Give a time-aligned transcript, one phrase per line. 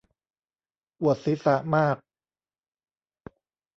[0.97, 1.97] ปวดศีรษะมาก